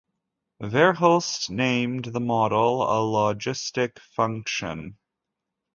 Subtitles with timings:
[0.59, 3.03] Verhulst named the model a
[3.35, 4.97] logistic function.